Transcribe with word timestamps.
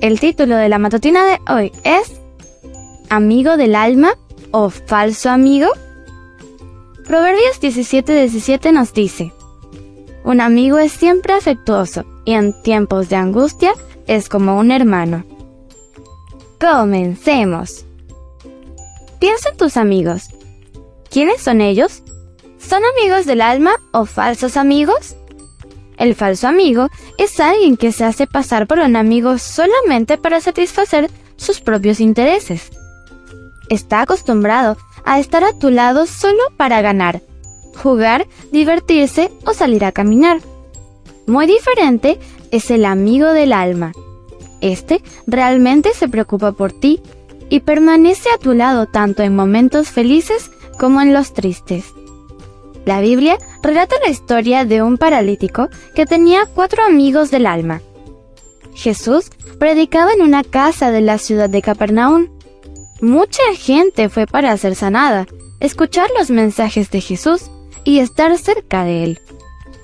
El 0.00 0.18
título 0.18 0.56
de 0.56 0.70
la 0.70 0.78
matutina 0.78 1.26
de 1.26 1.38
hoy 1.52 1.72
es 1.84 2.18
¿Amigo 3.10 3.58
del 3.58 3.74
alma 3.74 4.14
o 4.50 4.70
falso 4.70 5.28
amigo? 5.28 5.68
Proverbios 7.06 7.60
17:17 7.60 8.72
nos 8.72 8.94
dice, 8.94 9.30
Un 10.24 10.40
amigo 10.40 10.78
es 10.78 10.92
siempre 10.92 11.34
afectuoso 11.34 12.06
y 12.24 12.32
en 12.32 12.54
tiempos 12.62 13.10
de 13.10 13.16
angustia 13.16 13.74
es 14.06 14.30
como 14.30 14.58
un 14.58 14.70
hermano. 14.70 15.26
Comencemos. 16.58 17.84
Piensa 19.18 19.50
en 19.50 19.56
tus 19.58 19.76
amigos. 19.76 20.30
¿Quiénes 21.10 21.42
son 21.42 21.60
ellos? 21.60 22.02
¿Son 22.58 22.82
amigos 22.96 23.26
del 23.26 23.42
alma 23.42 23.72
o 23.92 24.06
falsos 24.06 24.56
amigos? 24.56 25.14
El 26.00 26.14
falso 26.14 26.48
amigo 26.48 26.88
es 27.18 27.38
alguien 27.40 27.76
que 27.76 27.92
se 27.92 28.04
hace 28.04 28.26
pasar 28.26 28.66
por 28.66 28.78
un 28.78 28.96
amigo 28.96 29.36
solamente 29.36 30.16
para 30.16 30.40
satisfacer 30.40 31.10
sus 31.36 31.60
propios 31.60 32.00
intereses. 32.00 32.70
Está 33.68 34.00
acostumbrado 34.00 34.78
a 35.04 35.20
estar 35.20 35.44
a 35.44 35.52
tu 35.52 35.68
lado 35.70 36.06
solo 36.06 36.42
para 36.56 36.80
ganar, 36.80 37.20
jugar, 37.82 38.26
divertirse 38.50 39.30
o 39.44 39.52
salir 39.52 39.84
a 39.84 39.92
caminar. 39.92 40.40
Muy 41.26 41.46
diferente 41.46 42.18
es 42.50 42.70
el 42.70 42.86
amigo 42.86 43.34
del 43.34 43.52
alma. 43.52 43.92
Este 44.62 45.02
realmente 45.26 45.92
se 45.92 46.08
preocupa 46.08 46.52
por 46.52 46.72
ti 46.72 47.02
y 47.50 47.60
permanece 47.60 48.30
a 48.34 48.38
tu 48.38 48.54
lado 48.54 48.86
tanto 48.86 49.22
en 49.22 49.36
momentos 49.36 49.90
felices 49.90 50.50
como 50.78 51.02
en 51.02 51.12
los 51.12 51.34
tristes. 51.34 51.92
La 52.84 53.00
Biblia 53.00 53.38
relata 53.62 53.96
la 54.02 54.10
historia 54.10 54.64
de 54.64 54.82
un 54.82 54.96
paralítico 54.96 55.68
que 55.94 56.06
tenía 56.06 56.46
cuatro 56.46 56.84
amigos 56.84 57.30
del 57.30 57.46
alma. 57.46 57.82
Jesús 58.74 59.30
predicaba 59.58 60.12
en 60.12 60.22
una 60.22 60.44
casa 60.44 60.90
de 60.90 61.00
la 61.00 61.18
ciudad 61.18 61.50
de 61.50 61.62
Capernaum. 61.62 62.28
Mucha 63.00 63.42
gente 63.54 64.08
fue 64.08 64.26
para 64.26 64.56
ser 64.56 64.74
sanada, 64.74 65.26
escuchar 65.60 66.08
los 66.18 66.30
mensajes 66.30 66.90
de 66.90 67.00
Jesús 67.00 67.50
y 67.84 67.98
estar 67.98 68.36
cerca 68.38 68.84
de 68.84 69.04
él. 69.04 69.20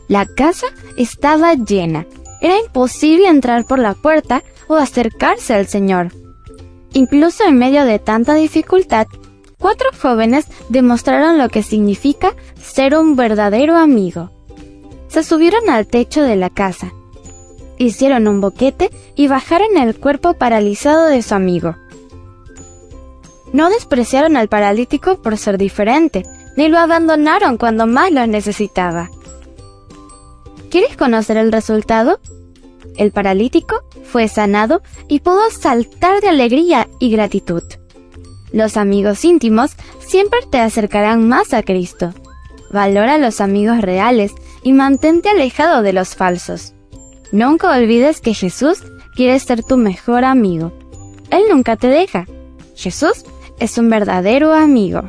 La 0.08 0.26
casa 0.26 0.66
estaba 0.96 1.54
llena. 1.54 2.06
Era 2.40 2.58
imposible 2.58 3.28
entrar 3.28 3.64
por 3.66 3.78
la 3.78 3.94
puerta 3.94 4.42
o 4.68 4.76
acercarse 4.76 5.54
al 5.54 5.66
Señor. 5.66 6.12
Incluso 6.92 7.44
en 7.44 7.58
medio 7.58 7.84
de 7.84 7.98
tanta 7.98 8.34
dificultad, 8.34 9.06
cuatro 9.66 9.90
jóvenes 10.00 10.46
demostraron 10.68 11.38
lo 11.38 11.48
que 11.48 11.64
significa 11.64 12.36
ser 12.54 12.96
un 12.96 13.16
verdadero 13.16 13.76
amigo. 13.76 14.30
Se 15.08 15.24
subieron 15.24 15.68
al 15.68 15.88
techo 15.88 16.22
de 16.22 16.36
la 16.36 16.50
casa, 16.50 16.92
hicieron 17.76 18.28
un 18.28 18.40
boquete 18.40 18.92
y 19.16 19.26
bajaron 19.26 19.76
el 19.76 19.98
cuerpo 19.98 20.34
paralizado 20.34 21.06
de 21.06 21.20
su 21.20 21.34
amigo. 21.34 21.74
No 23.52 23.68
despreciaron 23.68 24.36
al 24.36 24.46
paralítico 24.46 25.20
por 25.20 25.36
ser 25.36 25.58
diferente, 25.58 26.22
ni 26.56 26.68
lo 26.68 26.78
abandonaron 26.78 27.56
cuando 27.56 27.88
más 27.88 28.12
lo 28.12 28.24
necesitaba. 28.24 29.10
¿Quieres 30.70 30.96
conocer 30.96 31.38
el 31.38 31.50
resultado? 31.50 32.20
El 32.96 33.10
paralítico 33.10 33.82
fue 34.04 34.28
sanado 34.28 34.80
y 35.08 35.18
pudo 35.18 35.50
saltar 35.50 36.20
de 36.20 36.28
alegría 36.28 36.86
y 37.00 37.10
gratitud. 37.10 37.64
Los 38.52 38.76
amigos 38.76 39.24
íntimos 39.24 39.72
siempre 39.98 40.38
te 40.50 40.58
acercarán 40.58 41.28
más 41.28 41.52
a 41.52 41.62
Cristo. 41.62 42.14
Valora 42.70 43.18
los 43.18 43.40
amigos 43.40 43.80
reales 43.80 44.32
y 44.62 44.72
mantente 44.72 45.28
alejado 45.28 45.82
de 45.82 45.92
los 45.92 46.14
falsos. 46.14 46.74
Nunca 47.32 47.76
olvides 47.76 48.20
que 48.20 48.34
Jesús 48.34 48.82
quiere 49.14 49.38
ser 49.38 49.62
tu 49.62 49.76
mejor 49.76 50.24
amigo. 50.24 50.72
Él 51.30 51.44
nunca 51.50 51.76
te 51.76 51.88
deja. 51.88 52.26
Jesús 52.74 53.24
es 53.58 53.78
un 53.78 53.90
verdadero 53.90 54.52
amigo. 54.52 55.02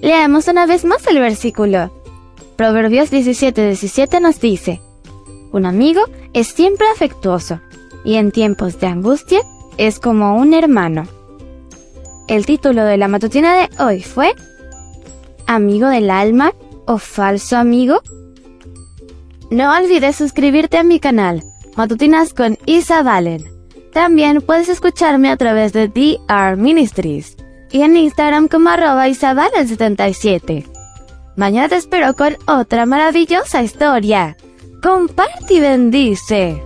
Leamos 0.00 0.48
una 0.48 0.66
vez 0.66 0.84
más 0.84 1.06
el 1.06 1.18
versículo. 1.18 1.92
Proverbios 2.56 3.10
17:17 3.10 4.20
nos 4.20 4.40
dice, 4.40 4.80
Un 5.52 5.66
amigo 5.66 6.02
es 6.32 6.48
siempre 6.48 6.86
afectuoso 6.88 7.60
y 8.04 8.16
en 8.16 8.32
tiempos 8.32 8.80
de 8.80 8.86
angustia 8.86 9.40
es 9.76 9.98
como 9.98 10.36
un 10.36 10.54
hermano. 10.54 11.06
El 12.30 12.46
título 12.46 12.84
de 12.84 12.96
la 12.96 13.08
matutina 13.08 13.56
de 13.56 13.68
hoy 13.82 14.04
fue 14.04 14.36
¿Amigo 15.48 15.88
del 15.88 16.10
alma 16.10 16.52
o 16.86 16.98
falso 16.98 17.56
amigo? 17.56 18.02
No 19.50 19.76
olvides 19.76 20.14
suscribirte 20.14 20.78
a 20.78 20.84
mi 20.84 21.00
canal, 21.00 21.42
Matutinas 21.76 22.32
con 22.32 22.56
Isa 22.66 23.02
Valen. 23.02 23.50
También 23.92 24.42
puedes 24.42 24.68
escucharme 24.68 25.28
a 25.28 25.36
través 25.36 25.72
de 25.72 25.88
DR 25.88 26.56
Ministries 26.56 27.36
y 27.72 27.82
en 27.82 27.96
Instagram 27.96 28.46
como 28.46 28.70
arroba 28.70 29.08
isabalen77. 29.08 30.66
Mañana 31.34 31.68
te 31.68 31.74
espero 31.74 32.14
con 32.14 32.36
otra 32.46 32.86
maravillosa 32.86 33.64
historia. 33.64 34.36
Comparte 34.80 35.54
y 35.54 35.58
bendice. 35.58 36.62